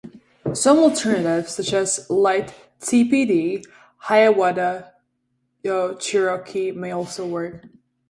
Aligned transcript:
Some 0.53 0.79
alternatives, 0.79 1.53
such 1.53 1.73
as 1.73 2.07
Lighttpd, 2.09 3.67
Hiawatha, 3.97 4.93
Cherokee, 5.63 6.71
may 6.71 6.89
also 6.89 7.27
work. 7.27 7.67